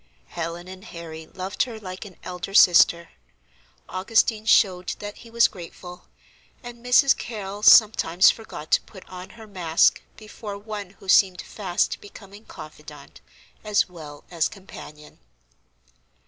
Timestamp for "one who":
10.57-11.07